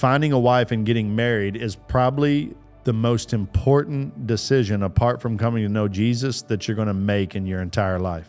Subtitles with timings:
[0.00, 2.54] finding a wife and getting married is probably
[2.84, 7.36] the most important decision apart from coming to know Jesus that you're going to make
[7.36, 8.26] in your entire life.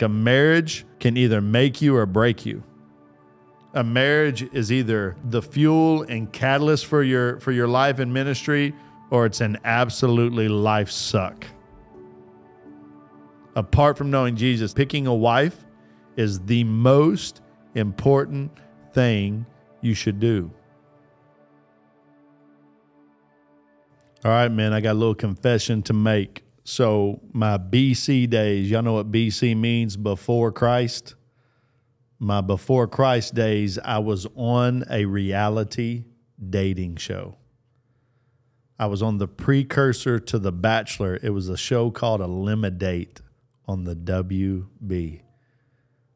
[0.00, 2.62] A marriage can either make you or break you.
[3.74, 8.72] A marriage is either the fuel and catalyst for your for your life and ministry
[9.10, 11.44] or it's an absolutely life suck.
[13.56, 15.64] Apart from knowing Jesus, picking a wife
[16.16, 17.40] is the most
[17.74, 18.52] important
[18.92, 19.46] thing
[19.84, 20.50] you should do.
[24.24, 26.44] All right, man, I got a little confession to make.
[26.64, 31.14] So, my BC days, y'all know what BC means before Christ?
[32.18, 36.04] My before Christ days, I was on a reality
[36.48, 37.36] dating show.
[38.78, 41.18] I was on the precursor to The Bachelor.
[41.22, 43.20] It was a show called Elimidate
[43.68, 45.23] on the WB.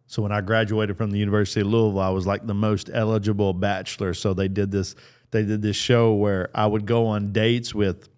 [0.08, 3.52] So when I graduated from the University of Louisville, I was like the most eligible
[3.52, 4.14] bachelor.
[4.14, 4.96] So they did this
[5.30, 8.08] they did this show where I would go on dates with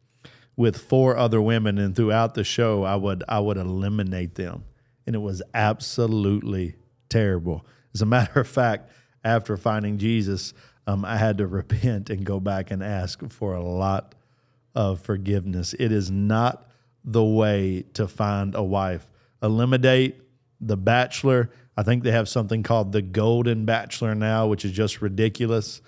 [0.57, 4.65] with four other women and throughout the show I would I would eliminate them.
[5.05, 6.77] And it was absolutely
[7.09, 7.67] terrible.
[7.93, 8.91] As a matter of fact,
[9.25, 10.55] after finding Jesus,
[10.87, 14.15] um, I had to repent and go back and ask for a lot
[14.77, 15.75] of forgiveness.
[15.77, 16.71] It is not
[17.03, 19.11] the way to find a wife.
[19.43, 20.21] Elimidate
[20.61, 21.51] the bachelor
[21.81, 25.81] I think they have something called the Golden Bachelor now, which is just ridiculous.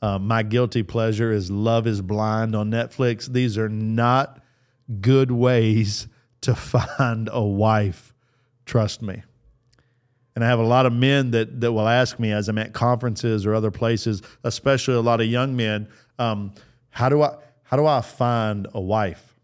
[0.00, 3.26] Uh, my guilty pleasure is Love is Blind on Netflix.
[3.26, 4.40] These are not
[5.00, 6.06] good ways
[6.42, 8.14] to find a wife.
[8.64, 9.24] Trust me.
[10.36, 12.72] And I have a lot of men that, that will ask me as I'm at
[12.72, 15.88] conferences or other places, especially a lot of young men,
[16.20, 16.52] um,
[16.90, 17.34] how do I
[17.64, 19.34] how do I find a wife?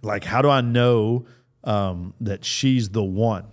[0.00, 1.26] Like, how do I know
[1.62, 3.48] um, that she's the one?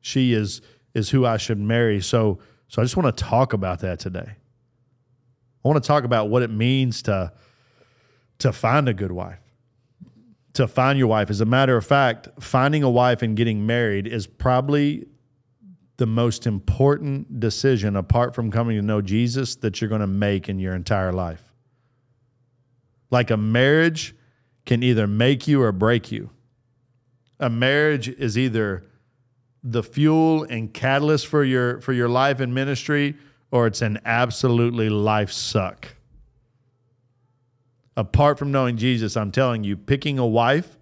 [0.00, 0.60] She is
[0.94, 2.00] is who I should marry.
[2.00, 4.36] So so I just want to talk about that today.
[5.64, 7.32] I want to talk about what it means to
[8.38, 9.38] to find a good wife.
[10.54, 11.30] To find your wife.
[11.30, 15.06] As a matter of fact, finding a wife and getting married is probably
[15.98, 20.48] the most important decision apart from coming to know Jesus that you're going to make
[20.48, 21.52] in your entire life.
[23.10, 24.14] Like a marriage
[24.64, 26.30] can either make you or break you.
[27.38, 28.86] A marriage is either
[29.62, 33.16] the fuel and catalyst for your for your life and ministry
[33.50, 35.96] or it's an absolutely life suck.
[37.96, 40.78] Apart from knowing Jesus, I'm telling you, picking a wife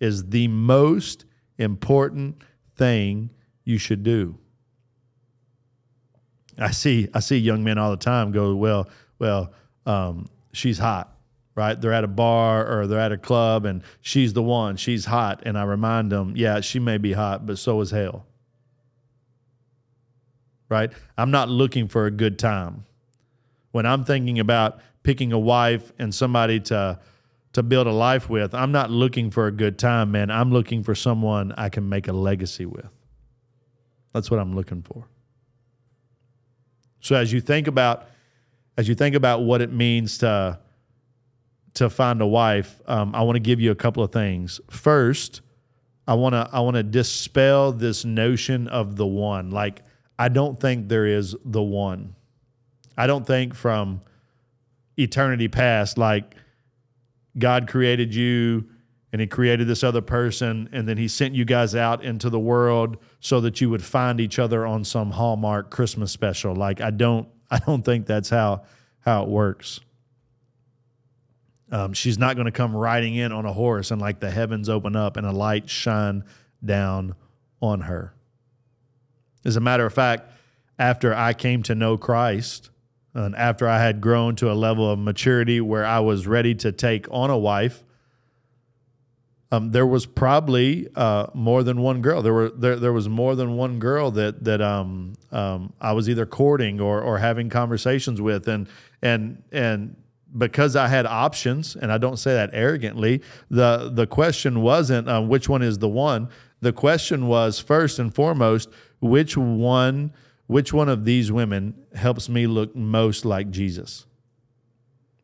[0.00, 1.24] is the most
[1.58, 2.42] important
[2.76, 3.30] thing
[3.64, 4.38] you should do.
[6.58, 8.88] I see I see young men all the time go, well,
[9.18, 9.52] well,
[9.84, 11.11] um, she's hot
[11.54, 11.80] right?
[11.80, 15.42] They're at a bar or they're at a club and she's the one, she's hot.
[15.44, 18.26] And I remind them, yeah, she may be hot, but so is hell.
[20.68, 20.90] Right?
[21.18, 22.86] I'm not looking for a good time.
[23.72, 26.98] When I'm thinking about picking a wife and somebody to
[27.52, 30.30] to build a life with, I'm not looking for a good time, man.
[30.30, 32.88] I'm looking for someone I can make a legacy with.
[34.14, 35.06] That's what I'm looking for.
[37.00, 38.08] So as you think about
[38.78, 40.58] as you think about what it means to
[41.74, 44.60] to find a wife, um, I want to give you a couple of things.
[44.70, 45.40] First,
[46.06, 49.50] I want to I want to dispel this notion of the one.
[49.50, 49.82] Like
[50.18, 52.14] I don't think there is the one.
[52.96, 54.00] I don't think from
[54.96, 56.34] eternity past, like
[57.38, 58.68] God created you
[59.12, 62.38] and He created this other person, and then He sent you guys out into the
[62.38, 66.54] world so that you would find each other on some Hallmark Christmas special.
[66.54, 68.62] Like I don't I don't think that's how
[69.00, 69.80] how it works.
[71.72, 74.68] Um, she's not going to come riding in on a horse and like the heavens
[74.68, 76.22] open up and a light shine
[76.62, 77.14] down
[77.62, 78.14] on her.
[79.44, 80.30] As a matter of fact,
[80.78, 82.70] after I came to know Christ,
[83.14, 86.72] and after I had grown to a level of maturity where I was ready to
[86.72, 87.84] take on a wife,
[89.50, 92.22] um, there was probably uh, more than one girl.
[92.22, 96.08] There were there, there was more than one girl that that um, um, I was
[96.08, 98.66] either courting or or having conversations with, and
[99.02, 99.96] and and
[100.36, 105.28] because I had options, and I don't say that arrogantly, the the question wasn't um,
[105.28, 106.28] which one is the one.
[106.60, 108.68] The question was first and foremost,
[109.00, 110.12] which one
[110.46, 114.06] which one of these women helps me look most like Jesus?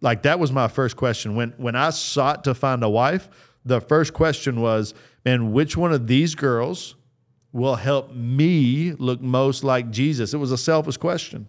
[0.00, 1.34] Like that was my first question.
[1.34, 3.28] When when I sought to find a wife,
[3.64, 4.94] the first question was,
[5.24, 6.96] man, which one of these girls
[7.52, 10.34] will help me look most like Jesus?
[10.34, 11.48] It was a selfish question.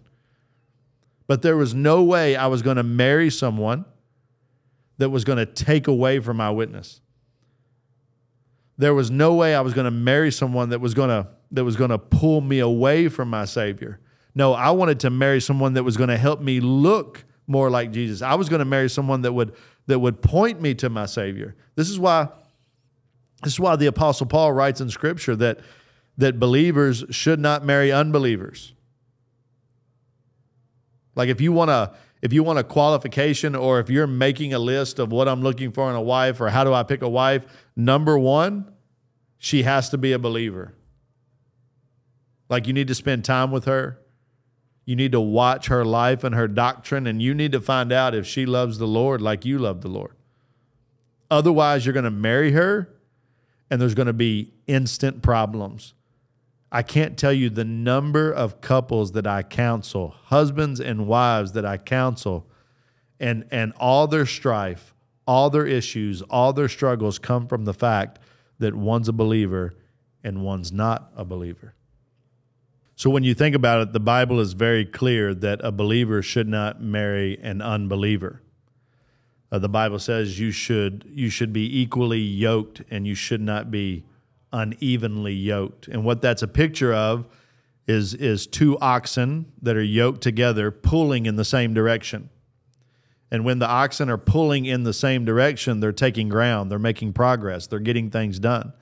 [1.30, 3.84] But there was no way I was going to marry someone
[4.98, 7.00] that was going to take away from my witness.
[8.76, 11.62] There was no way I was going to marry someone that was going to that
[11.62, 14.00] was going to pull me away from my Savior.
[14.34, 17.92] No, I wanted to marry someone that was going to help me look more like
[17.92, 18.22] Jesus.
[18.22, 19.54] I was going to marry someone that would
[19.86, 21.54] that would point me to my Savior.
[21.76, 22.26] This is why
[23.44, 25.60] this is why the apostle Paul writes in scripture that
[26.16, 28.74] that believers should not marry unbelievers.
[31.20, 34.58] Like if you want to if you want a qualification or if you're making a
[34.58, 37.10] list of what I'm looking for in a wife or how do I pick a
[37.10, 37.44] wife,
[37.76, 38.72] number 1,
[39.36, 40.72] she has to be a believer.
[42.48, 44.00] Like you need to spend time with her.
[44.86, 48.14] You need to watch her life and her doctrine, and you need to find out
[48.14, 50.16] if she loves the Lord like you love the Lord.
[51.30, 52.88] Otherwise, you're going to marry her,
[53.70, 55.92] and there's going to be instant problems.
[56.72, 61.64] I can't tell you the number of couples that I counsel, husbands and wives that
[61.64, 62.46] I counsel,
[63.18, 64.94] and, and all their strife,
[65.26, 68.20] all their issues, all their struggles come from the fact
[68.58, 69.74] that one's a believer
[70.22, 71.74] and one's not a believer.
[72.94, 76.46] So when you think about it, the Bible is very clear that a believer should
[76.46, 78.42] not marry an unbeliever.
[79.50, 83.70] Uh, the Bible says you should you should be equally yoked and you should not
[83.70, 84.04] be
[84.52, 85.88] unevenly yoked.
[85.88, 87.26] And what that's a picture of
[87.86, 92.30] is is two oxen that are yoked together pulling in the same direction.
[93.30, 97.12] And when the oxen are pulling in the same direction, they're taking ground, they're making
[97.12, 98.72] progress, they're getting things done.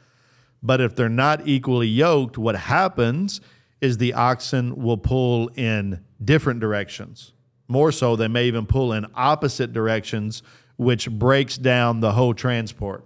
[0.62, 3.40] But if they're not equally yoked, what happens
[3.80, 7.32] is the oxen will pull in different directions.
[7.68, 10.42] More so, they may even pull in opposite directions,
[10.76, 13.04] which breaks down the whole transport.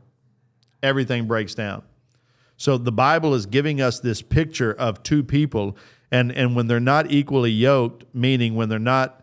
[0.83, 1.83] Everything breaks down.
[2.63, 5.77] So the Bible is giving us this picture of two people,
[6.13, 9.21] and, and when they're not equally yoked, meaning when they're not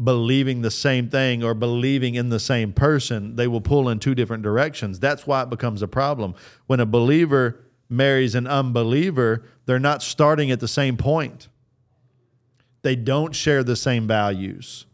[0.00, 4.14] believing the same thing or believing in the same person, they will pull in two
[4.14, 5.00] different directions.
[5.00, 6.36] That's why it becomes a problem.
[6.68, 7.58] When a believer
[7.88, 11.48] marries an unbeliever, they're not starting at the same point.
[12.82, 14.86] They don't share the same values.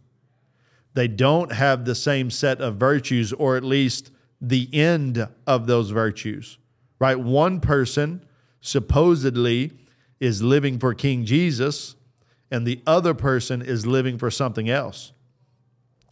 [0.95, 4.11] They don't have the same set of virtues, or at least
[4.41, 6.57] the end of those virtues,
[7.00, 7.19] right?
[7.19, 8.25] One person
[8.61, 9.73] supposedly
[10.20, 11.97] is living for King Jesus,
[12.50, 15.12] and the other person is living for something else.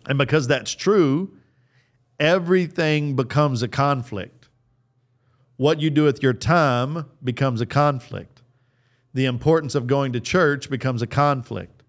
[0.06, 1.37] And because that's true,
[2.19, 4.38] everything becomes a conflict
[5.58, 8.43] what you do with your time becomes a conflict.
[9.12, 11.82] The importance of going to church becomes a conflict.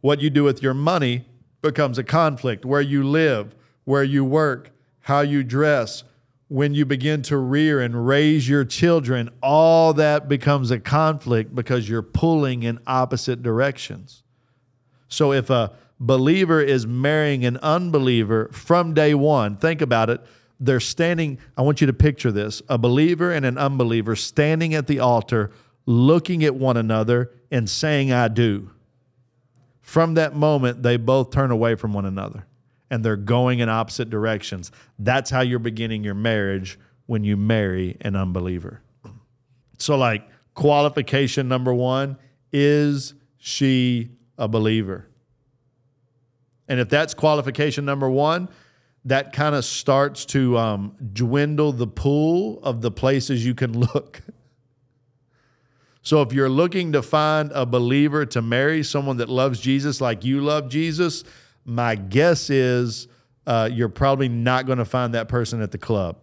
[0.00, 1.26] What you do with your money
[1.60, 2.64] becomes a conflict.
[2.64, 3.54] Where you live,
[3.84, 4.70] where you work,
[5.00, 6.02] how you dress,
[6.50, 11.88] when you begin to rear and raise your children, all that becomes a conflict because
[11.88, 14.24] you're pulling in opposite directions.
[15.06, 20.20] So if a believer is marrying an unbeliever from day one, think about it
[20.58, 24.88] they're standing, I want you to picture this a believer and an unbeliever standing at
[24.88, 25.52] the altar,
[25.86, 28.70] looking at one another and saying, I do.
[29.80, 32.44] From that moment, they both turn away from one another
[32.90, 34.72] and they're going in opposite directions.
[34.98, 38.82] That's how you're beginning your marriage when you marry an unbeliever.
[39.78, 42.18] So, like, qualification number one
[42.52, 45.06] is she a believer?
[46.68, 48.48] And if that's qualification number one,
[49.04, 54.20] that kind of starts to um, dwindle the pool of the places you can look.
[56.02, 60.24] so if you're looking to find a believer to marry, someone that loves Jesus like
[60.24, 61.24] you love Jesus,
[61.64, 63.08] my guess is
[63.46, 66.18] uh, you're probably not going to find that person at the club.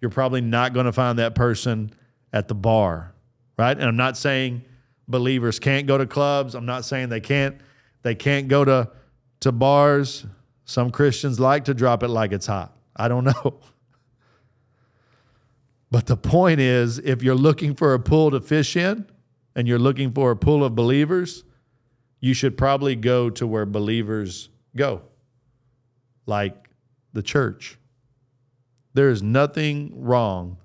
[0.00, 1.92] You're probably not going to find that person
[2.32, 3.14] at the bar,
[3.58, 3.76] right?
[3.76, 4.64] And I'm not saying
[5.08, 6.54] believers can't go to clubs.
[6.54, 7.60] I'm not saying they can't
[8.02, 8.90] they can't go to
[9.40, 10.26] to bars.
[10.64, 12.76] Some Christians like to drop it like it's hot.
[12.94, 13.60] I don't know.
[15.90, 19.06] But the point is, if you're looking for a pool to fish in
[19.54, 21.44] and you're looking for a pool of believers,
[22.20, 25.02] you should probably go to where believers go,
[26.26, 26.70] like
[27.12, 27.78] the church.
[28.94, 30.58] There is nothing wrong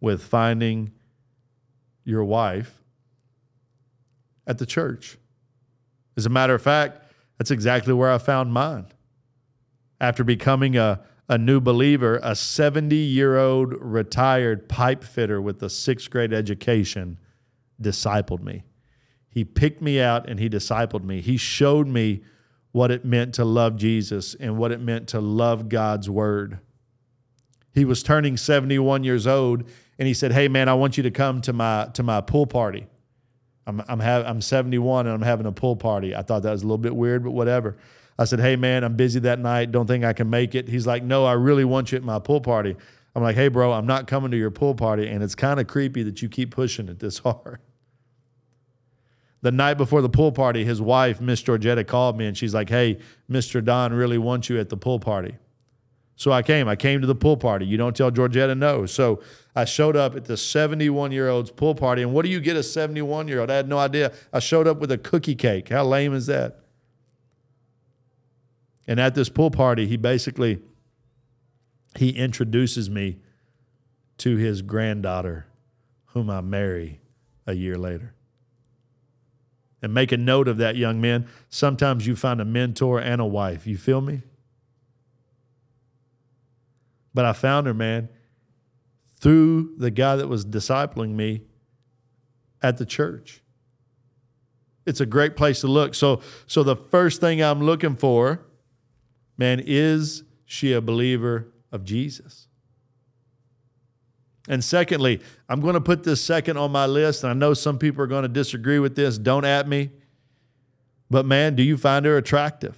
[0.00, 0.92] with finding
[2.04, 2.82] your wife
[4.46, 5.16] at the church.
[6.16, 7.02] As a matter of fact,
[7.38, 8.86] that's exactly where I found mine.
[10.00, 15.70] After becoming a, a new believer, a 70 year old retired pipe fitter with a
[15.70, 17.18] sixth grade education
[17.80, 18.64] discipled me.
[19.32, 21.22] He picked me out and he discipled me.
[21.22, 22.22] He showed me
[22.70, 26.58] what it meant to love Jesus and what it meant to love God's word.
[27.74, 29.64] He was turning 71 years old
[29.98, 32.46] and he said, "Hey man, I want you to come to my to my pool
[32.46, 32.86] party."
[33.66, 36.14] I'm I'm I'm 71 and I'm having a pool party.
[36.14, 37.78] I thought that was a little bit weird, but whatever.
[38.18, 39.72] I said, "Hey man, I'm busy that night.
[39.72, 42.18] Don't think I can make it." He's like, "No, I really want you at my
[42.18, 42.76] pool party."
[43.14, 45.66] I'm like, "Hey bro, I'm not coming to your pool party and it's kind of
[45.66, 47.60] creepy that you keep pushing it this hard."
[49.42, 52.68] The night before the pool party, his wife, Miss Georgetta, called me and she's like,
[52.68, 52.98] Hey,
[53.30, 53.62] Mr.
[53.62, 55.36] Don really wants you at the pool party.
[56.14, 56.68] So I came.
[56.68, 57.66] I came to the pool party.
[57.66, 58.86] You don't tell Georgetta no.
[58.86, 59.20] So
[59.56, 62.02] I showed up at the 71 year old's pool party.
[62.02, 63.50] And what do you get a 71 year old?
[63.50, 64.12] I had no idea.
[64.32, 65.70] I showed up with a cookie cake.
[65.70, 66.60] How lame is that?
[68.86, 70.60] And at this pool party, he basically
[71.96, 73.18] he introduces me
[74.18, 75.46] to his granddaughter,
[76.06, 77.00] whom I marry
[77.46, 78.14] a year later.
[79.82, 81.28] And make a note of that, young man.
[81.50, 83.66] Sometimes you find a mentor and a wife.
[83.66, 84.22] You feel me?
[87.12, 88.08] But I found her, man,
[89.18, 91.42] through the guy that was discipling me
[92.62, 93.42] at the church.
[94.86, 95.94] It's a great place to look.
[95.94, 98.40] So, so the first thing I'm looking for,
[99.36, 102.48] man, is she a believer of Jesus?
[104.48, 107.22] And secondly, I'm going to put this second on my list.
[107.22, 109.18] And I know some people are going to disagree with this.
[109.18, 109.90] Don't at me.
[111.10, 112.76] But man, do you find her attractive?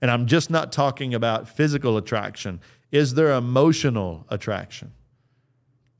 [0.00, 2.60] And I'm just not talking about physical attraction.
[2.90, 4.92] Is there emotional attraction?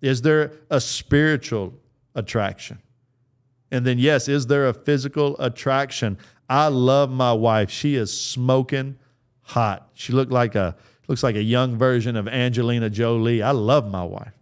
[0.00, 1.75] Is there a spiritual
[2.14, 2.78] attraction?
[3.71, 6.19] And then, yes, is there a physical attraction?
[6.49, 7.71] I love my wife.
[7.71, 8.97] She is smoking
[9.42, 9.90] hot.
[9.95, 10.76] She looked like a
[11.11, 13.43] looks like a young version of Angelina Jolie.
[13.43, 14.33] I love my wife.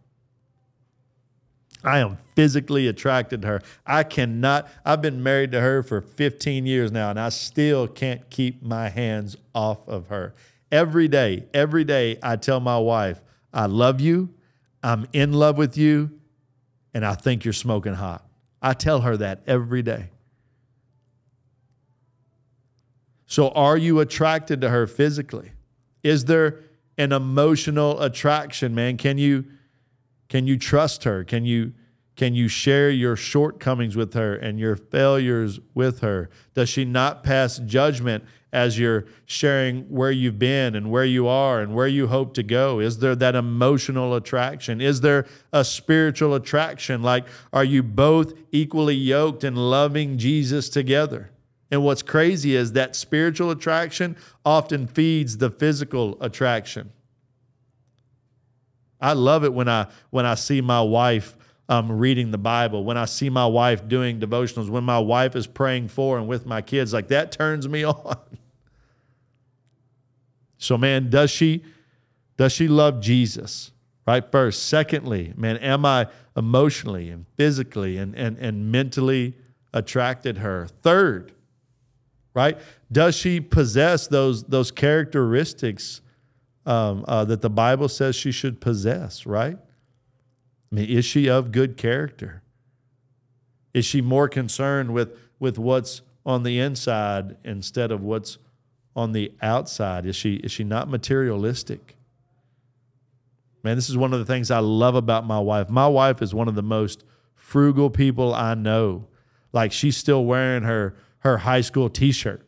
[1.82, 3.62] I am physically attracted to her.
[3.86, 8.28] I cannot, I've been married to her for 15 years now, and I still can't
[8.28, 10.34] keep my hands off of her.
[10.70, 14.34] Every day, every day, I tell my wife, I love you,
[14.82, 16.20] I'm in love with you,
[16.92, 18.28] and I think you're smoking hot.
[18.60, 20.10] I tell her that every day.
[23.24, 25.52] So, are you attracted to her physically?
[26.02, 26.60] Is there
[26.96, 28.96] an emotional attraction, man?
[28.96, 29.44] Can you
[30.28, 31.24] can you trust her?
[31.24, 31.72] Can you
[32.16, 36.28] can you share your shortcomings with her and your failures with her?
[36.52, 41.60] Does she not pass judgment as you're sharing where you've been and where you are
[41.60, 42.80] and where you hope to go?
[42.80, 44.80] Is there that emotional attraction?
[44.80, 47.02] Is there a spiritual attraction?
[47.02, 51.30] Like, are you both equally yoked and loving Jesus together?
[51.70, 56.92] And what's crazy is that spiritual attraction often feeds the physical attraction.
[59.00, 61.36] I love it when I when I see my wife
[61.68, 65.46] um, reading the Bible, when I see my wife doing devotionals, when my wife is
[65.46, 68.16] praying for and with my kids, like that turns me on.
[70.56, 71.62] so, man, does she
[72.36, 73.72] does she love Jesus?
[74.06, 74.62] Right first.
[74.62, 79.36] Secondly, man, am I emotionally and physically and, and, and mentally
[79.74, 80.66] attracted her?
[80.80, 81.32] Third,
[82.34, 82.58] right?
[82.90, 86.00] Does she possess those those characteristics
[86.66, 89.26] um, uh, that the Bible says she should possess?
[89.26, 89.56] Right?
[90.70, 92.42] I mean, is she of good character?
[93.74, 98.38] Is she more concerned with with what's on the inside instead of what's
[98.94, 100.06] on the outside?
[100.06, 101.96] Is she is she not materialistic?
[103.62, 105.68] Man, this is one of the things I love about my wife.
[105.68, 107.04] My wife is one of the most
[107.34, 109.06] frugal people I know.
[109.52, 112.46] Like she's still wearing her her high school T-shirt.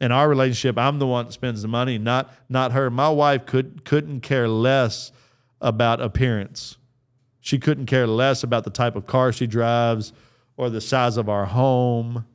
[0.00, 2.90] In our relationship, I'm the one that spends the money, not not her.
[2.90, 5.12] My wife could couldn't care less
[5.60, 6.76] about appearance.
[7.40, 10.12] She couldn't care less about the type of car she drives
[10.56, 12.26] or the size of our home,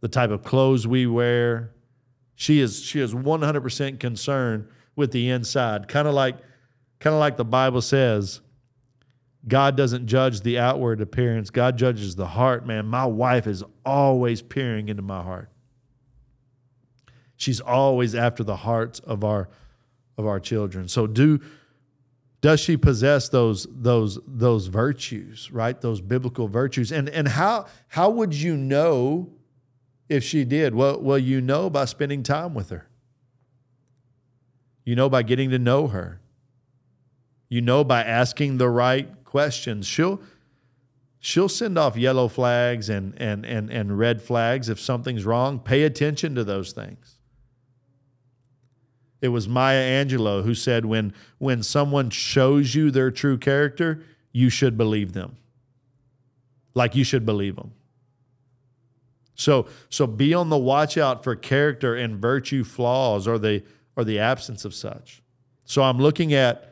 [0.00, 1.72] the type of clothes we wear.
[2.34, 4.66] She is she is 100% concerned
[4.96, 6.36] with the inside, kind of like
[6.98, 8.40] kind of like the Bible says,
[9.48, 11.50] God doesn't judge the outward appearance.
[11.50, 12.86] God judges the heart, man.
[12.86, 15.48] My wife is always peering into my heart.
[17.36, 19.48] She's always after the hearts of our
[20.18, 20.88] of our children.
[20.88, 21.40] So do
[22.42, 25.80] does she possess those those those virtues, right?
[25.80, 26.92] Those biblical virtues.
[26.92, 29.30] And and how how would you know
[30.10, 30.74] if she did?
[30.74, 32.88] Well, well, you know by spending time with her.
[34.84, 36.20] You know by getting to know her.
[37.48, 39.86] You know by asking the right questions.
[39.86, 40.20] She'll
[41.20, 45.60] she'll send off yellow flags and and and and red flags if something's wrong.
[45.60, 47.16] Pay attention to those things.
[49.20, 54.50] It was Maya Angelou who said when when someone shows you their true character, you
[54.50, 55.36] should believe them.
[56.74, 57.72] Like you should believe them.
[59.36, 63.62] So so be on the watch out for character and virtue flaws or the
[63.94, 65.22] or the absence of such.
[65.66, 66.69] So I'm looking at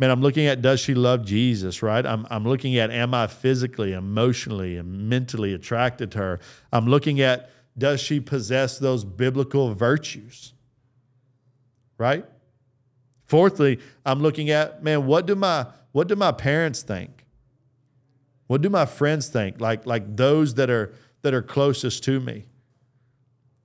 [0.00, 2.04] man, I'm looking at does she love Jesus, right?
[2.04, 6.40] I'm, I'm looking at am I physically, emotionally, and mentally attracted to her?
[6.72, 10.54] I'm looking at does she possess those biblical virtues,
[11.98, 12.24] right?
[13.26, 17.26] Fourthly, I'm looking at man, what do my what do my parents think?
[18.46, 19.60] What do my friends think?
[19.60, 22.46] Like like those that are that are closest to me.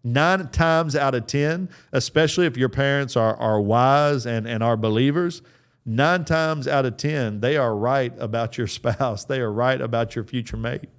[0.03, 4.77] Nine times out of 10, especially if your parents are, are wise and, and are
[4.77, 5.41] believers,
[5.85, 9.25] nine times out of 10, they are right about your spouse.
[9.25, 10.89] They are right about your future mate.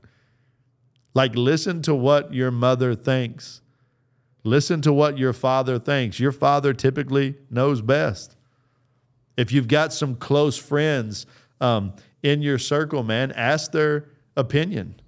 [1.15, 3.63] Like, listen to what your mother thinks.
[4.45, 6.21] Listen to what your father thinks.
[6.21, 8.37] Your father typically knows best.
[9.37, 11.27] If you've got some close friends
[11.61, 15.01] um, in your circle, man, ask their opinion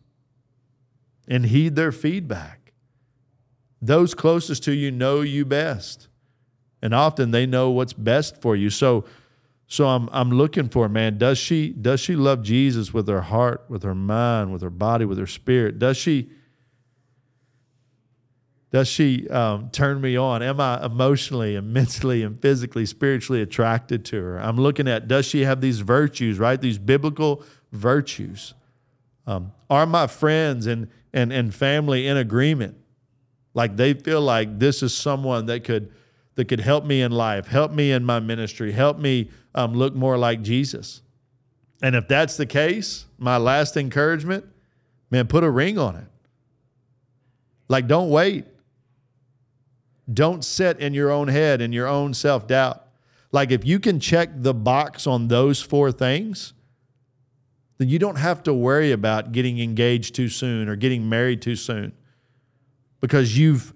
[1.28, 2.72] and heed their feedback.
[3.80, 6.08] Those closest to you know you best.
[6.80, 8.70] And often they know what's best for you.
[8.70, 9.04] So
[9.70, 13.66] so I'm I'm looking for, man, does she does she love Jesus with her heart,
[13.68, 15.78] with her mind, with her body, with her spirit?
[15.78, 16.30] Does she
[18.70, 20.42] does she um, turn me on?
[20.42, 24.38] Am I emotionally and mentally and physically, spiritually attracted to her?
[24.38, 26.58] I'm looking at does she have these virtues, right?
[26.58, 28.54] These biblical virtues.
[29.26, 32.78] Um, are my friends and, and, and family in agreement?
[33.52, 35.92] Like they feel like this is someone that could
[36.36, 39.94] that could help me in life, help me in my ministry, help me um, look
[39.94, 41.02] more like Jesus.
[41.82, 44.44] And if that's the case, my last encouragement,
[45.10, 46.06] man, put a ring on it.
[47.66, 48.46] Like, don't wait.
[50.12, 52.86] Don't sit in your own head and your own self doubt.
[53.32, 56.54] Like if you can check the box on those four things,
[57.76, 61.56] then you don't have to worry about getting engaged too soon or getting married too
[61.56, 61.92] soon
[63.00, 63.74] because you've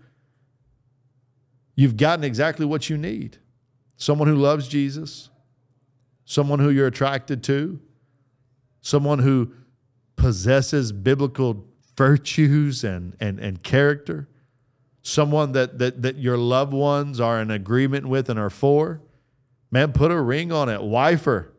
[1.75, 3.39] you've gotten exactly what you need.
[3.97, 5.29] Someone who loves Jesus,
[6.25, 7.81] someone who you're attracted to,
[8.81, 9.52] someone who
[10.17, 14.29] possesses biblical virtues and, and, and character,
[15.02, 19.00] someone that, that, that your loved ones are in agreement with and are for,
[19.71, 20.83] man, put a ring on it.
[20.83, 21.52] Wife her.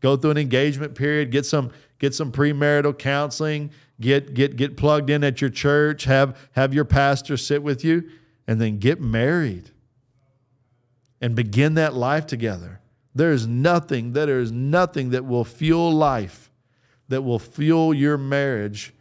[0.00, 3.70] Go through an engagement period, get some, get some premarital counseling,
[4.00, 8.08] get, get, get plugged in at your church, have, have your pastor sit with you,
[8.46, 9.70] and then get married
[11.20, 12.80] and begin that life together.
[13.14, 16.50] There is nothing, there is nothing that will fuel life,
[17.08, 18.94] that will fuel your marriage,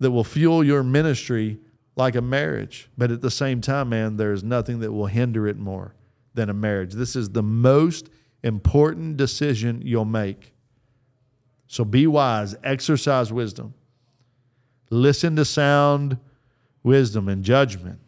[0.00, 1.58] that will fuel your ministry
[1.94, 2.88] like a marriage.
[2.98, 5.94] But at the same time, man, there's nothing that will hinder it more
[6.34, 6.92] than a marriage.
[6.92, 8.10] This is the most
[8.42, 10.52] important decision you'll make.
[11.66, 13.74] So be wise, exercise wisdom,
[14.90, 16.18] listen to sound
[16.82, 18.05] wisdom and judgment.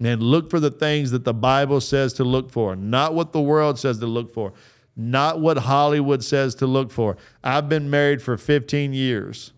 [0.00, 3.40] And look for the things that the Bible says to look for, not what the
[3.40, 4.52] world says to look for,
[4.96, 7.16] not what Hollywood says to look for.
[7.42, 9.52] I've been married for 15 years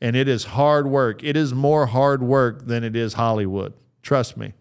[0.00, 1.24] and it is hard work.
[1.24, 3.72] It is more hard work than it is Hollywood.
[4.02, 4.52] Trust me.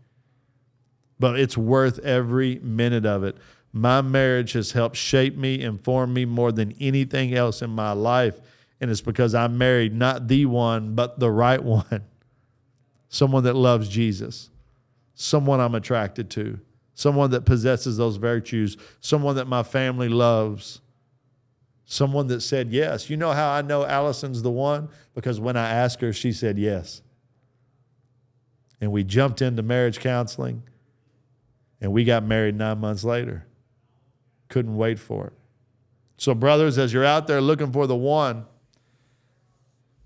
[1.19, 3.37] But it's worth every minute of it.
[3.71, 8.39] My marriage has helped shape me, inform me more than anything else in my life.
[8.79, 12.03] And it's because I married not the one, but the right one.
[13.09, 14.49] Someone that loves Jesus,
[15.13, 16.59] someone I'm attracted to,
[16.93, 20.81] someone that possesses those virtues, someone that my family loves
[21.85, 23.09] someone that said yes.
[23.09, 24.89] You know how I know Allison's the one?
[25.13, 27.01] Because when I asked her, she said yes.
[28.81, 30.63] And we jumped into marriage counseling
[31.79, 33.45] and we got married nine months later.
[34.49, 35.33] Couldn't wait for it.
[36.17, 38.45] So, brothers, as you're out there looking for the one,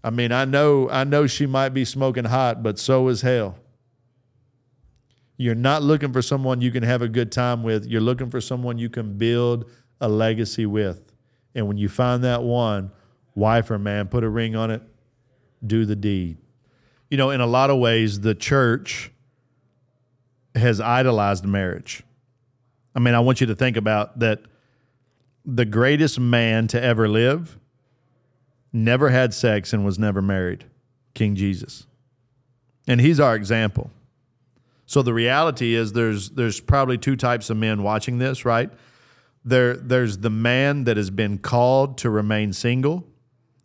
[0.03, 3.57] I mean, I know, I know she might be smoking hot, but so is hell.
[5.37, 7.85] You're not looking for someone you can have a good time with.
[7.85, 9.69] You're looking for someone you can build
[10.01, 11.13] a legacy with.
[11.55, 12.91] And when you find that one,
[13.35, 14.81] wife or man, put a ring on it,
[15.65, 16.37] do the deed.
[17.09, 19.11] You know, in a lot of ways, the church
[20.55, 22.03] has idolized marriage.
[22.95, 24.41] I mean, I want you to think about that
[25.45, 27.58] the greatest man to ever live
[28.71, 30.65] never had sex and was never married,
[31.13, 31.85] King Jesus.
[32.87, 33.91] And he's our example.
[34.85, 38.71] So the reality is there's there's probably two types of men watching this, right?
[39.45, 43.05] there there's the man that has been called to remain single,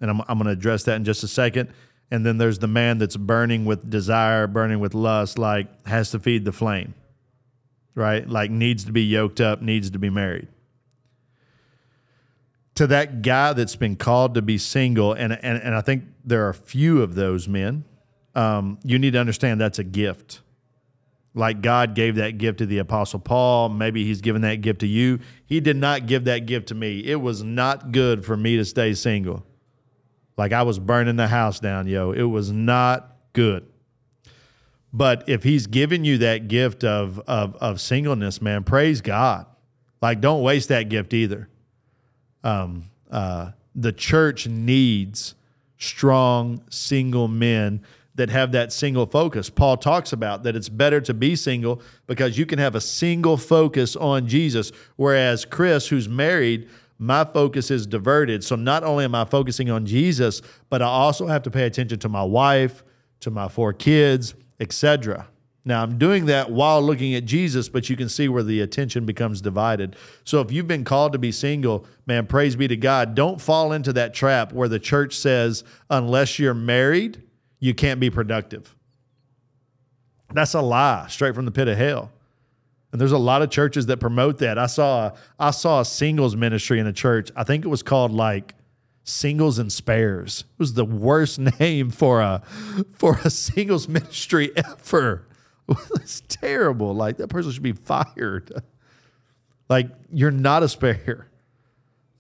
[0.01, 1.73] and I'm I'm going to address that in just a second.
[2.11, 6.21] And then there's the man that's burning with desire, burning with lust, like has to
[6.21, 6.95] feed the flame,
[7.95, 8.29] right?
[8.29, 10.49] Like needs to be yoked up, needs to be married.
[12.77, 16.45] To that guy that's been called to be single, and and, and I think there
[16.47, 17.85] are a few of those men.
[18.35, 20.41] Um, you need to understand that's a gift
[21.35, 23.69] like God gave that gift to the Apostle Paul.
[23.69, 25.19] Maybe He's given that gift to you.
[25.45, 27.01] He did not give that gift to me.
[27.01, 29.45] It was not good for me to stay single.
[30.37, 32.13] Like I was burning the house down, yo.
[32.13, 33.67] It was not good.
[34.93, 39.47] But if He's given you that gift of, of, of singleness, man, praise God.
[40.01, 41.49] Like don't waste that gift either.
[42.45, 45.35] Um, uh, the church needs
[45.79, 47.83] strong single men
[48.15, 49.51] that have that single focus.
[49.51, 53.37] Paul talks about that it's better to be single because you can have a single
[53.37, 54.71] focus on Jesus.
[54.97, 58.45] Whereas Chris, who's married, my focus is diverted.
[58.45, 61.99] So not only am I focusing on Jesus, but I also have to pay attention
[62.01, 62.85] to my wife,
[63.21, 65.27] to my four kids, etc.
[65.65, 69.07] Now I'm doing that while looking at Jesus, but you can see where the attention
[69.07, 69.97] becomes divided.
[70.25, 73.15] So if you've been called to be single, man, praise be to God.
[73.15, 77.23] Don't fall into that trap where the church says, unless you're married,
[77.61, 78.75] you can't be productive.
[80.35, 82.11] That's a lie straight from the pit of hell.
[82.93, 84.59] And there's a lot of churches that promote that.
[84.59, 87.31] I saw I saw a singles ministry in a church.
[87.35, 88.55] I think it was called like
[89.03, 90.45] Singles and Spares.
[90.53, 92.43] It was the worst name for a
[92.93, 95.27] for a singles ministry ever.
[95.95, 96.95] It's terrible.
[96.95, 98.53] Like that person should be fired.
[99.67, 101.29] Like you're not a spare.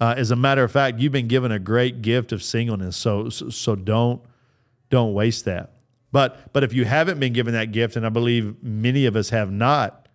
[0.00, 2.96] Uh, as a matter of fact, you've been given a great gift of singleness.
[2.96, 4.22] So, so so don't
[4.88, 5.72] don't waste that.
[6.10, 9.28] But but if you haven't been given that gift, and I believe many of us
[9.28, 10.08] have not,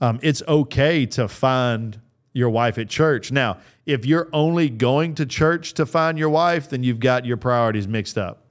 [0.00, 2.00] um, it's okay to find
[2.32, 3.30] your wife at church.
[3.30, 7.36] Now, if you're only going to church to find your wife, then you've got your
[7.36, 8.43] priorities mixed up.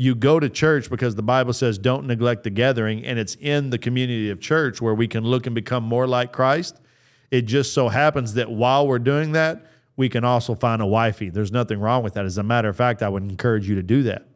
[0.00, 3.70] You go to church because the Bible says don't neglect the gathering, and it's in
[3.70, 6.80] the community of church where we can look and become more like Christ.
[7.30, 11.28] It just so happens that while we're doing that, we can also find a wifey.
[11.28, 12.24] There's nothing wrong with that.
[12.24, 14.28] As a matter of fact, I would encourage you to do that.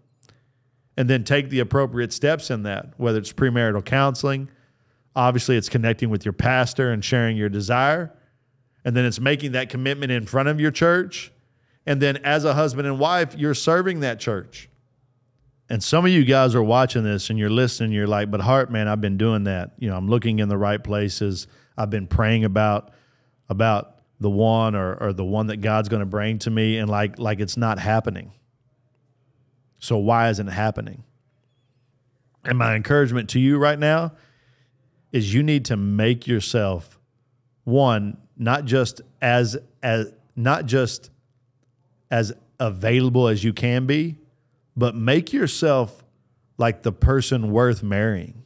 [0.96, 4.51] And then take the appropriate steps in that, whether it's premarital counseling,
[5.14, 8.12] obviously it's connecting with your pastor and sharing your desire,
[8.85, 11.31] and then it's making that commitment in front of your church.
[11.87, 14.68] And then as a husband and wife, you're serving that church.
[15.73, 18.71] And some of you guys are watching this and you're listening, you're like, but heart,
[18.71, 19.71] man, I've been doing that.
[19.79, 21.47] You know, I'm looking in the right places.
[21.79, 22.91] I've been praying about
[23.49, 26.91] about the one or, or the one that God's going to bring to me and
[26.91, 28.33] like like it's not happening.
[29.79, 31.05] So why isn't it happening?
[32.45, 34.13] And my encouragement to you right now
[35.11, 37.01] is you need to make yourself
[37.65, 41.09] one not just as as not just
[42.11, 44.19] as available as you can be,
[44.77, 46.03] but make yourself
[46.59, 48.45] like the person worth marrying.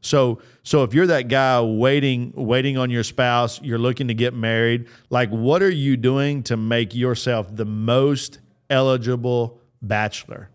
[0.00, 4.34] So so if you're that guy waiting waiting on your spouse, you're looking to get
[4.34, 10.50] married, like what are you doing to make yourself the most eligible bachelor?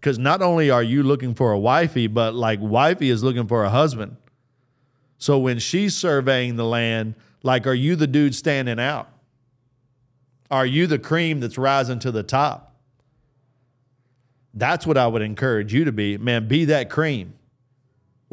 [0.00, 3.64] Cuz not only are you looking for a wifey, but like wifey is looking for
[3.64, 4.16] a husband.
[5.18, 9.10] So when she's surveying the land, like are you the dude standing out?
[10.50, 12.73] Are you the cream that's rising to the top?
[14.54, 16.16] That's what I would encourage you to be.
[16.16, 17.34] Man, be that cream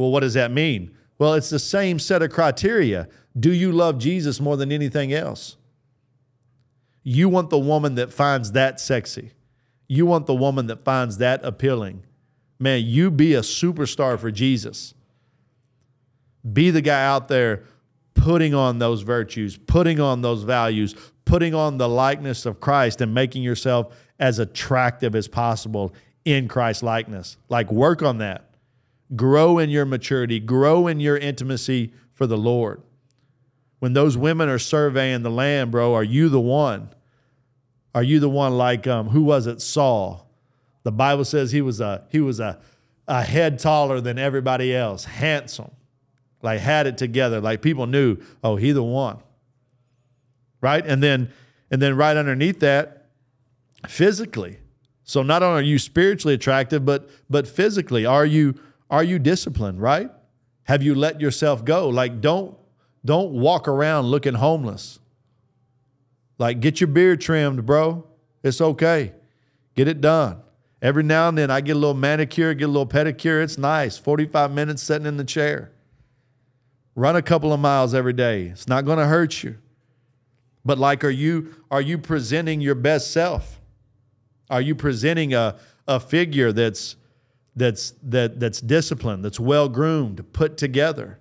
[0.01, 0.91] well, what does that mean?
[1.19, 3.07] Well, it's the same set of criteria.
[3.39, 5.57] Do you love Jesus more than anything else?
[7.03, 9.31] You want the woman that finds that sexy.
[9.87, 12.03] You want the woman that finds that appealing.
[12.59, 14.95] Man, you be a superstar for Jesus.
[16.51, 17.63] Be the guy out there
[18.15, 23.13] putting on those virtues, putting on those values, putting on the likeness of Christ and
[23.13, 25.93] making yourself as attractive as possible
[26.25, 27.37] in Christ likeness.
[27.49, 28.51] Like work on that
[29.15, 32.81] grow in your maturity, grow in your intimacy for the Lord.
[33.79, 36.89] When those women are surveying the land, bro, are you the one?
[37.93, 39.61] Are you the one like um, who was it?
[39.61, 40.29] Saul.
[40.83, 42.59] The Bible says he was a he was a,
[43.07, 45.71] a head taller than everybody else, handsome,
[46.41, 49.19] like had it together, like people knew, oh, he the one.
[50.61, 50.85] Right?
[50.85, 51.31] And then
[51.69, 53.07] and then right underneath that,
[53.87, 54.59] physically.
[55.11, 58.55] So not only are you spiritually attractive, but but physically, are you
[58.89, 60.09] are you disciplined, right?
[60.63, 61.89] Have you let yourself go?
[61.89, 62.55] Like don't
[63.03, 64.99] don't walk around looking homeless.
[66.37, 68.07] Like get your beard trimmed, bro.
[68.41, 69.11] It's okay.
[69.75, 70.43] Get it done.
[70.81, 73.43] Every now and then I get a little manicure, get a little pedicure.
[73.43, 73.97] It's nice.
[73.97, 75.73] 45 minutes sitting in the chair.
[76.95, 78.43] Run a couple of miles every day.
[78.43, 79.57] It's not going to hurt you.
[80.63, 83.60] But like are you are you presenting your best self?
[84.51, 86.95] Are you presenting a a figure that's
[87.55, 91.19] that's that that's disciplined, that's well groomed, put together.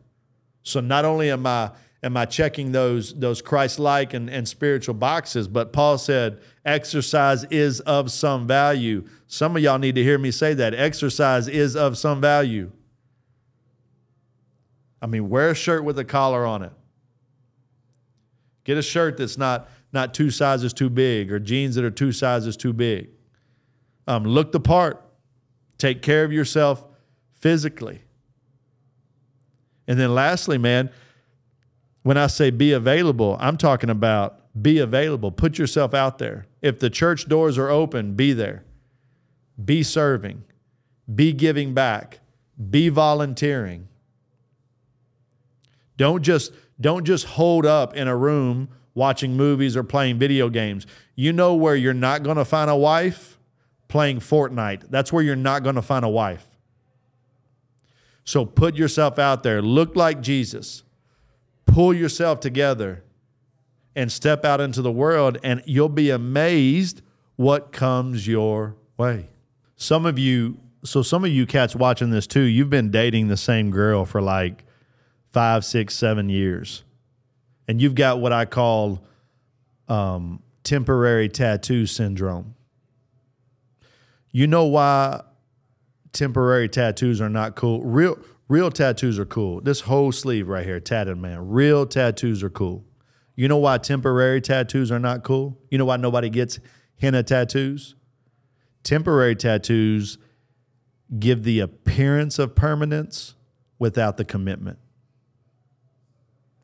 [0.63, 5.49] So not only am I am I checking those those Christ-like and, and spiritual boxes,
[5.49, 9.05] but Paul said exercise is of some value.
[9.27, 10.75] Some of y'all need to hear me say that.
[10.75, 12.71] Exercise is of some value.
[15.03, 16.73] I mean, wear a shirt with a collar on it.
[18.65, 22.13] Get a shirt that's not not two sizes too big or jeans that are two
[22.13, 23.09] sizes too big.
[24.11, 25.01] Um, look the part.
[25.79, 26.85] Take care of yourself
[27.39, 28.03] physically.
[29.87, 30.91] And then lastly, man,
[32.03, 35.31] when I say be available, I'm talking about Be available.
[35.31, 36.47] Put yourself out there.
[36.61, 38.65] If the church doors are open, be there.
[39.65, 40.43] Be serving.
[41.15, 42.19] Be giving back.
[42.59, 43.87] Be volunteering.
[45.97, 50.85] Don't just don't just hold up in a room watching movies or playing video games.
[51.15, 53.39] You know where you're not going to find a wife?
[53.91, 54.89] Playing Fortnite.
[54.89, 56.47] That's where you're not going to find a wife.
[58.25, 59.61] So put yourself out there.
[59.61, 60.85] Look like Jesus.
[61.67, 63.03] Pull yourself together
[63.97, 67.03] and step out into the world, and you'll be amazed
[67.35, 69.29] what comes your way.
[69.75, 73.37] Some of you, so some of you cats watching this too, you've been dating the
[73.37, 74.65] same girl for like
[75.33, 76.85] five, six, seven years.
[77.67, 79.03] And you've got what I call
[79.89, 82.55] um, temporary tattoo syndrome.
[84.33, 85.23] You know why
[86.13, 87.83] temporary tattoos are not cool?
[87.83, 89.61] Real, real tattoos are cool.
[89.61, 92.85] This whole sleeve right here, tatted man, real tattoos are cool.
[93.35, 95.59] You know why temporary tattoos are not cool?
[95.71, 96.61] You know why nobody gets
[97.01, 97.95] henna tattoos?
[98.83, 100.19] Temporary tattoos
[101.19, 103.35] give the appearance of permanence
[103.79, 104.79] without the commitment.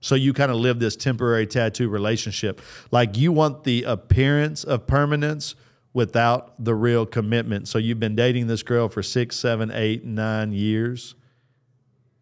[0.00, 2.60] So you kind of live this temporary tattoo relationship.
[2.90, 5.56] Like you want the appearance of permanence
[5.96, 7.66] without the real commitment.
[7.66, 11.14] So you've been dating this girl for six, seven, eight, nine years.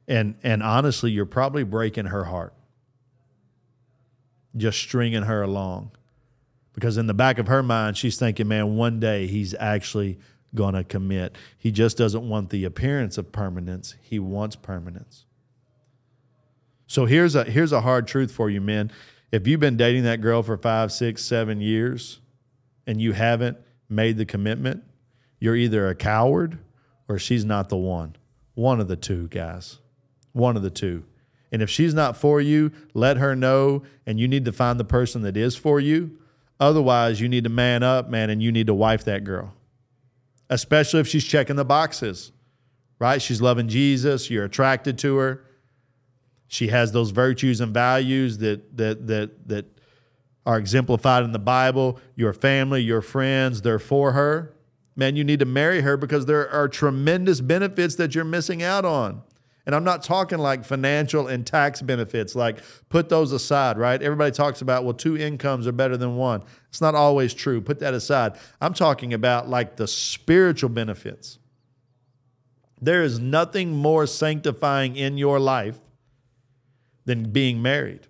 [0.07, 2.55] And and honestly, you're probably breaking her heart.
[4.57, 5.91] Just stringing her along.
[6.73, 10.21] Because in the back of her mind, she's thinking, man, one day he's actually
[10.55, 11.35] going to commit.
[11.59, 15.25] He just doesn't want the appearance of permanence, he wants permanence.
[16.87, 18.93] So here's a here's a hard truth for you, men.
[19.33, 22.21] If you've been dating that girl for five, six, seven years,
[22.87, 24.85] and you haven't made the commitment,
[25.39, 26.59] you're either a coward
[27.09, 28.17] or she's not the one.
[28.55, 29.79] One of the two, guys.
[30.33, 31.05] One of the two.
[31.53, 34.85] And if she's not for you, let her know, and you need to find the
[34.85, 36.19] person that is for you.
[36.59, 39.55] Otherwise, you need to man up, man, and you need to wife that girl,
[40.51, 42.33] especially if she's checking the boxes,
[42.99, 43.21] right?
[43.21, 45.45] She's loving Jesus, you're attracted to her
[46.55, 49.67] she has those virtues and values that that that that
[50.47, 51.99] are exemplified in the Bible.
[52.17, 54.55] Your family, your friends, they're for her.
[54.97, 58.85] Man, you need to marry her because there are tremendous benefits that you're missing out
[58.85, 59.23] on.
[59.67, 62.59] And I'm not talking like financial and tax benefits, like
[62.91, 64.01] put those aside, right?
[64.01, 66.43] Everybody talks about, well, two incomes are better than one.
[66.69, 67.63] It's not always true.
[67.63, 68.35] Put that aside.
[68.61, 71.39] I'm talking about like the spiritual benefits.
[72.81, 75.79] There is nothing more sanctifying in your life
[77.07, 78.07] than being married.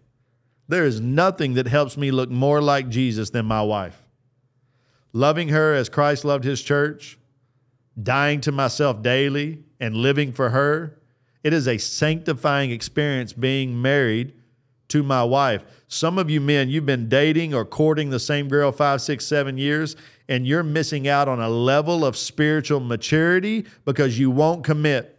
[0.68, 4.02] There is nothing that helps me look more like Jesus than my wife.
[5.12, 7.18] Loving her as Christ loved his church,
[8.00, 10.98] dying to myself daily, and living for her,
[11.42, 14.32] it is a sanctifying experience being married
[14.88, 15.62] to my wife.
[15.88, 19.58] Some of you men, you've been dating or courting the same girl five, six, seven
[19.58, 19.94] years,
[20.28, 25.13] and you're missing out on a level of spiritual maturity because you won't commit.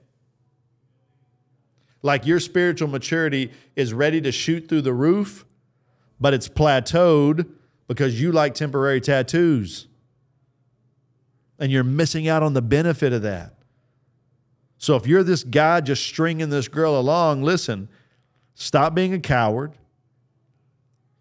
[2.06, 5.44] Like your spiritual maturity is ready to shoot through the roof,
[6.20, 7.50] but it's plateaued
[7.88, 9.88] because you like temporary tattoos.
[11.58, 13.56] And you're missing out on the benefit of that.
[14.78, 17.90] So if you're this guy just stringing this girl along, listen,
[18.54, 19.74] stop being a coward.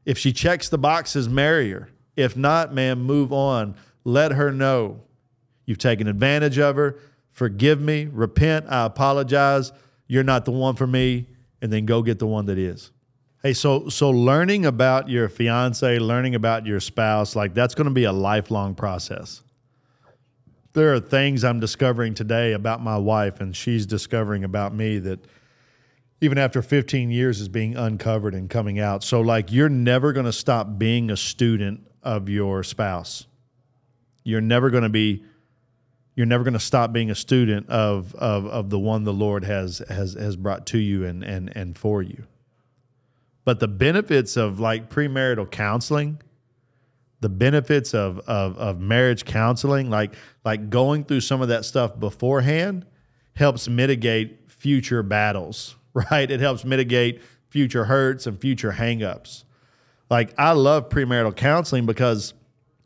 [0.05, 1.89] If she checks the boxes, marry her.
[2.15, 3.75] If not, man, move on.
[4.05, 5.01] Let her know
[5.65, 6.99] you've taken advantage of her.
[7.31, 9.73] Forgive me, repent, I apologize
[10.07, 11.27] you're not the one for me,
[11.63, 12.91] and then go get the one that is.
[13.43, 17.93] Hey, so so learning about your fiance, learning about your spouse, like that's going to
[17.93, 19.43] be a lifelong process.
[20.73, 25.25] There are things I'm discovering today about my wife, and she's discovering about me that
[26.21, 29.05] even after 15 years is being uncovered and coming out.
[29.05, 33.27] So, like, you're never going to stop being a student of your spouse.
[34.25, 35.25] You're never going to be
[36.15, 39.45] you're never going to stop being a student of, of, of the one the Lord
[39.45, 42.25] has, has, has brought to you and, and, and for you.
[43.45, 46.21] But the benefits of like premarital counseling,
[47.21, 51.99] the benefits of, of, of marriage counseling, like, like going through some of that stuff
[51.99, 52.87] beforehand,
[53.35, 56.31] helps mitigate future battles, right?
[56.31, 59.45] It helps mitigate future hurts and future hangups.
[60.11, 62.35] Like, I love premarital counseling because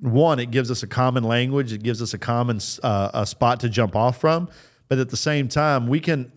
[0.00, 3.60] one, it gives us a common language, it gives us a common uh, a spot
[3.60, 4.48] to jump off from,
[4.88, 6.32] but at the same time, we can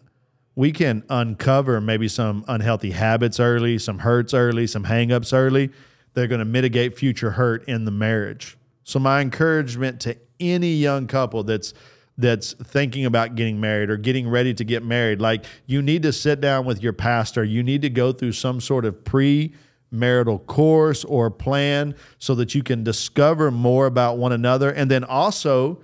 [0.56, 5.71] we can uncover maybe some unhealthy habits early, some hurts early, some hangups early.
[6.13, 8.58] They're going to mitigate future hurt in the marriage.
[8.84, 11.74] So my encouragement to any young couple that's
[12.17, 16.12] that's thinking about getting married or getting ready to get married, like you need to
[16.12, 17.43] sit down with your pastor.
[17.43, 19.54] You need to go through some sort of pre
[19.91, 24.71] marital course or plan so that you can discover more about one another.
[24.71, 25.82] And then also,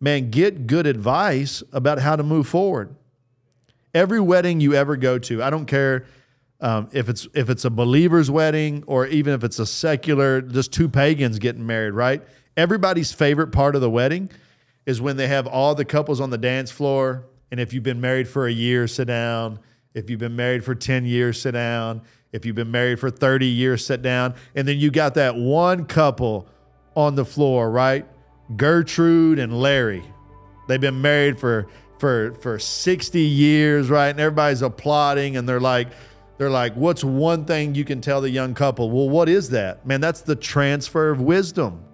[0.00, 2.94] man, get good advice about how to move forward.
[3.92, 6.06] Every wedding you ever go to, I don't care
[6.60, 10.72] um, if it's if it's a believer's wedding or even if it's a secular, just
[10.72, 12.22] two pagans getting married, right?
[12.56, 14.30] Everybody's favorite part of the wedding
[14.84, 17.24] is when they have all the couples on the dance floor.
[17.50, 19.58] And if you've been married for a year, sit down.
[19.94, 22.02] If you've been married for 10 years, sit down.
[22.32, 24.34] If you've been married for 30 years, sit down.
[24.54, 26.46] And then you got that one couple
[26.94, 28.06] on the floor, right?
[28.56, 30.04] Gertrude and Larry.
[30.68, 31.66] They've been married for
[31.98, 34.08] for for 60 years, right?
[34.08, 35.88] And everybody's applauding and they're like
[36.38, 39.84] they're like, "What's one thing you can tell the young couple?" Well, what is that?
[39.84, 41.84] Man, that's the transfer of wisdom.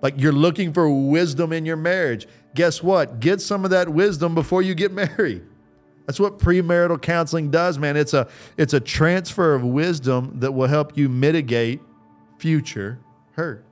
[0.00, 2.28] Like you're looking for wisdom in your marriage.
[2.54, 3.18] Guess what?
[3.18, 5.42] Get some of that wisdom before you get married.
[6.06, 7.96] That's what premarital counseling does, man.
[7.96, 11.80] It's a it's a transfer of wisdom that will help you mitigate
[12.38, 13.00] future
[13.32, 13.65] hurt.